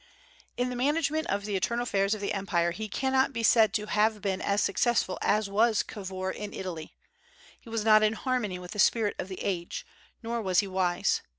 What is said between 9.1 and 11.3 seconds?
of the age, nor was he wise.